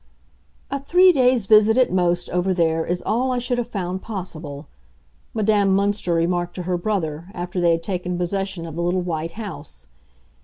[0.71, 4.65] "A three days' visit at most, over there, is all I should have found possible,"
[5.35, 9.33] Madame Münster remarked to her brother, after they had taken possession of the little white
[9.33, 9.89] house.